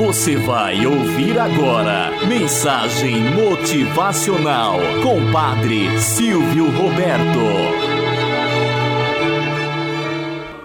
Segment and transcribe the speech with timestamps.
[0.00, 7.38] Você vai ouvir agora Mensagem Motivacional com Padre Silvio Roberto.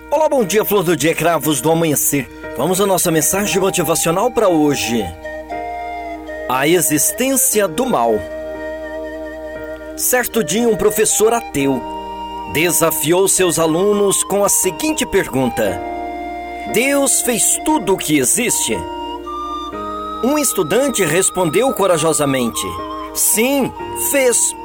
[0.10, 2.30] Olá, bom dia, flor do dia, cravos do amanhecer.
[2.56, 5.04] Vamos à nossa mensagem motivacional para hoje.
[6.48, 8.14] A existência do mal.
[9.98, 11.82] Certo dia, um professor ateu
[12.54, 15.78] desafiou seus alunos com a seguinte pergunta:
[16.74, 18.78] Deus fez tudo o que existe?
[20.26, 22.66] Um estudante respondeu corajosamente:
[23.14, 23.72] Sim,
[24.10, 24.56] fez.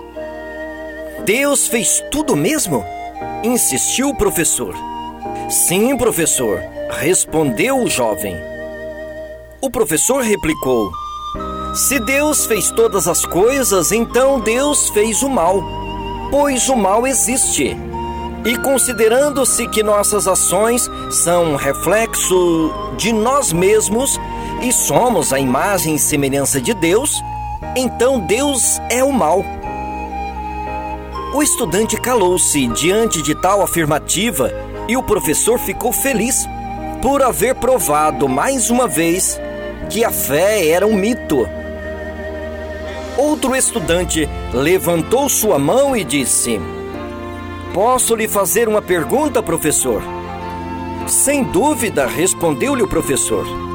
[1.27, 2.83] Deus fez tudo mesmo?
[3.45, 4.75] Insistiu o professor.
[5.51, 6.59] Sim, professor,
[6.99, 8.35] respondeu o jovem.
[9.61, 10.91] O professor replicou:
[11.75, 15.63] Se Deus fez todas as coisas, então Deus fez o mal,
[16.31, 17.77] pois o mal existe.
[18.47, 24.19] E considerando-se que nossas ações são reflexo de nós mesmos
[24.63, 27.23] e somos a imagem e semelhança de Deus,
[27.75, 29.45] então Deus é o mal.
[31.35, 34.53] O estudante calou-se diante de tal afirmativa
[34.89, 36.47] e o professor ficou feliz
[37.01, 39.41] por haver provado mais uma vez
[39.89, 41.49] que a fé era um mito.
[43.17, 46.61] Outro estudante levantou sua mão e disse:
[47.73, 50.03] Posso lhe fazer uma pergunta, professor?
[51.07, 53.70] Sem dúvida, respondeu-lhe o professor.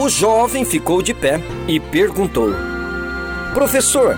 [0.00, 2.54] O jovem ficou de pé e perguntou:
[3.52, 4.16] Professor,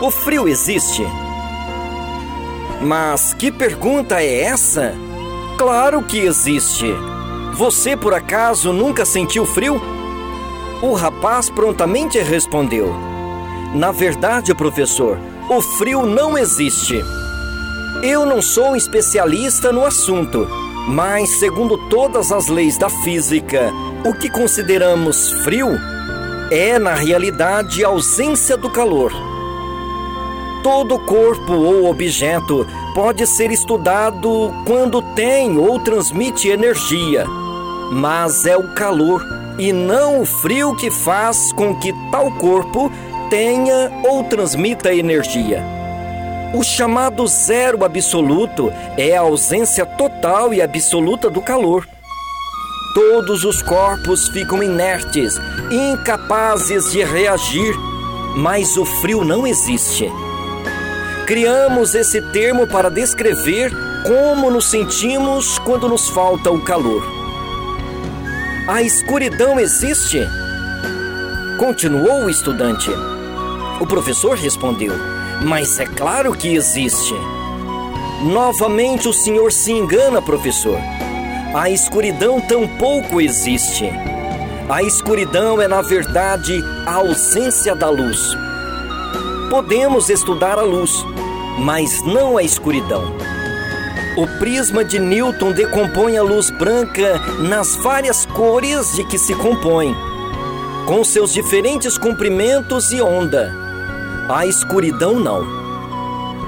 [0.00, 1.04] o frio existe?
[2.80, 4.94] Mas que pergunta é essa?
[5.58, 6.94] Claro que existe.
[7.54, 9.82] Você por acaso nunca sentiu frio?
[10.80, 12.94] O rapaz prontamente respondeu:
[13.74, 17.00] Na verdade, professor, o frio não existe.
[18.00, 20.46] Eu não sou especialista no assunto,
[20.86, 23.72] mas segundo todas as leis da física,
[24.04, 25.78] o que consideramos frio
[26.50, 29.12] é, na realidade, a ausência do calor.
[30.62, 37.24] Todo corpo ou objeto pode ser estudado quando tem ou transmite energia,
[37.92, 39.24] mas é o calor
[39.58, 42.90] e não o frio que faz com que tal corpo
[43.30, 45.62] tenha ou transmita energia.
[46.52, 51.86] O chamado zero absoluto é a ausência total e absoluta do calor.
[52.94, 55.40] Todos os corpos ficam inertes,
[55.70, 57.74] incapazes de reagir,
[58.36, 60.10] mas o frio não existe.
[61.26, 63.72] Criamos esse termo para descrever
[64.06, 67.02] como nos sentimos quando nos falta o calor.
[68.66, 70.20] A escuridão existe?
[71.58, 72.90] Continuou o estudante.
[73.80, 74.92] O professor respondeu
[75.42, 77.14] mas é claro que existe.
[78.22, 80.78] Novamente o senhor se engana, professor.
[81.54, 83.90] A escuridão tampouco existe.
[84.68, 88.18] A escuridão é, na verdade, a ausência da luz.
[89.48, 91.04] Podemos estudar a luz,
[91.58, 93.02] mas não a escuridão.
[94.16, 99.94] O prisma de Newton decompõe a luz branca nas várias cores de que se compõe,
[100.86, 103.70] com seus diferentes comprimentos e onda
[104.30, 105.44] a escuridão não.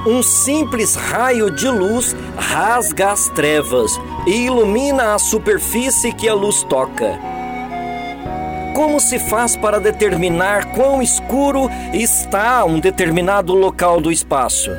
[0.07, 3.91] Um simples raio de luz rasga as trevas
[4.27, 7.19] e ilumina a superfície que a luz toca.
[8.75, 14.71] Como se faz para determinar quão escuro está um determinado local do espaço?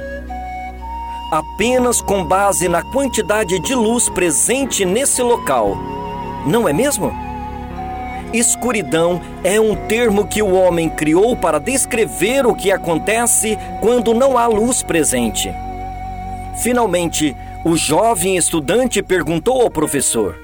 [1.32, 5.78] Apenas com base na quantidade de luz presente nesse local,
[6.46, 7.12] não é mesmo?
[8.34, 14.38] Escuridão é um termo que o homem criou para descrever o que acontece quando não
[14.38, 15.54] há luz presente.
[16.56, 20.38] Finalmente, o jovem estudante perguntou ao professor: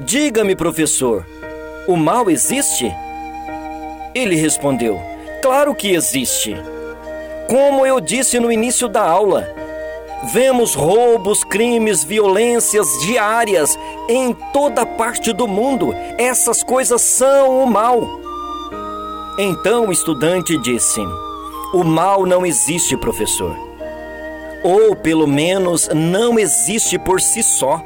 [0.00, 1.26] Diga-me, professor,
[1.86, 2.92] o mal existe?
[4.14, 5.00] Ele respondeu:
[5.42, 6.56] Claro que existe.
[7.48, 9.48] Como eu disse no início da aula,
[10.32, 13.78] Vemos roubos, crimes, violências diárias
[14.08, 15.94] em toda parte do mundo.
[16.18, 18.00] Essas coisas são o mal.
[19.38, 21.00] Então o estudante disse:
[21.72, 23.67] O mal não existe, professor.
[24.62, 27.82] Ou pelo menos não existe por si só.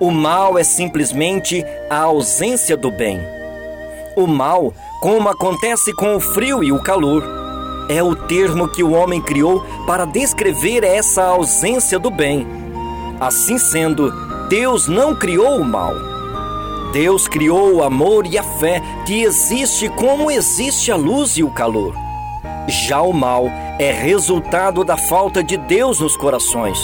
[0.00, 3.20] O mal é simplesmente a ausência do bem.
[4.16, 7.22] O mal, como acontece com o frio e o calor
[7.88, 12.46] é o termo que o homem criou para descrever essa ausência do bem.
[13.20, 14.10] Assim sendo,
[14.48, 15.94] Deus não criou o mal.
[16.92, 21.50] Deus criou o amor e a fé que existe como existe a luz e o
[21.50, 22.05] calor.
[22.68, 23.48] Já o mal
[23.78, 26.78] é resultado da falta de Deus nos corações.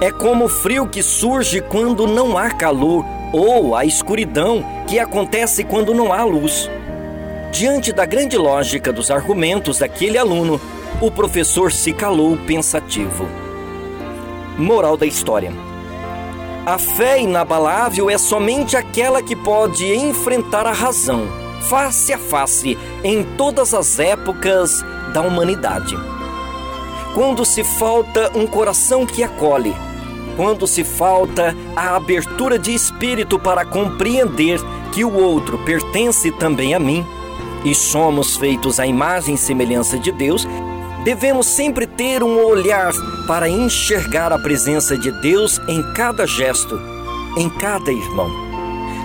[0.00, 5.62] É como o frio que surge quando não há calor ou a escuridão que acontece
[5.62, 6.68] quando não há luz.
[7.52, 10.60] Diante da grande lógica dos argumentos daquele aluno,
[11.00, 13.28] o professor se calou pensativo.
[14.58, 15.52] Moral da história:
[16.66, 21.26] A fé inabalável é somente aquela que pode enfrentar a razão,
[21.68, 25.96] face a face, em todas as épocas da humanidade.
[27.14, 29.74] Quando se falta um coração que acolhe,
[30.36, 34.60] quando se falta a abertura de espírito para compreender
[34.92, 37.04] que o outro pertence também a mim
[37.64, 40.46] e somos feitos à imagem e semelhança de Deus,
[41.04, 42.92] devemos sempre ter um olhar
[43.26, 46.80] para enxergar a presença de Deus em cada gesto,
[47.36, 48.49] em cada irmão.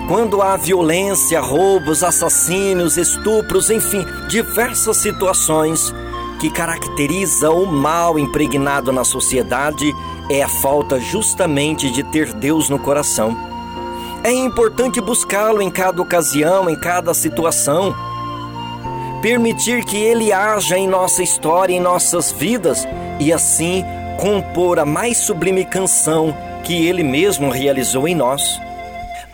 [0.07, 5.91] Quando há violência, roubos, assassínios, estupros, enfim, diversas situações
[6.39, 9.91] que caracteriza o mal impregnado na sociedade,
[10.29, 13.35] é a falta justamente de ter Deus no coração.
[14.23, 17.95] É importante buscá-lo em cada ocasião, em cada situação.
[19.23, 22.87] Permitir que ele haja em nossa história, em nossas vidas
[23.19, 23.83] e assim
[24.19, 28.59] compor a mais sublime canção que ele mesmo realizou em nós.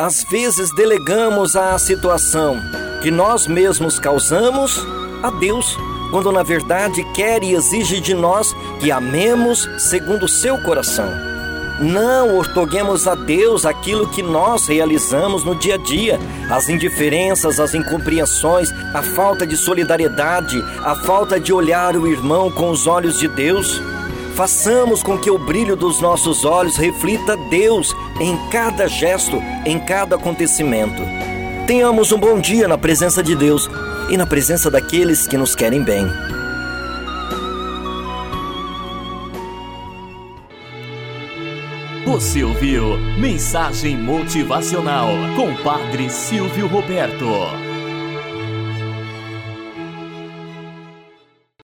[0.02, 2.60] Às vezes delegamos a situação
[3.04, 4.84] que nós mesmos causamos
[5.22, 5.78] a Deus
[6.10, 11.08] quando na verdade quer e exige de nós que amemos segundo o seu coração.
[11.80, 16.20] Não ortoguemos a Deus aquilo que nós realizamos no dia a dia,
[16.50, 22.72] as indiferenças, as incompreensões, a falta de solidariedade, a falta de olhar o irmão com
[22.72, 23.80] os olhos de Deus.
[24.36, 30.16] Façamos com que o brilho dos nossos olhos reflita Deus em cada gesto, em cada
[30.16, 31.02] acontecimento.
[31.68, 33.70] Tenhamos um bom dia na presença de Deus
[34.10, 36.06] e na presença daqueles que nos querem bem.
[42.06, 47.71] Você ouviu Mensagem Motivacional com Padre Silvio Roberto.